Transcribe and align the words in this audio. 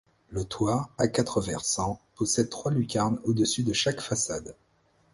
Le 0.31 0.43
toit, 0.43 0.89
à 0.97 1.07
quatre 1.07 1.41
versants, 1.41 2.01
possède 2.15 2.49
trois 2.49 2.71
lucarnes 2.71 3.19
au-dessus 3.23 3.61
de 3.61 3.71
chaque 3.71 4.01
façade. 4.01 4.55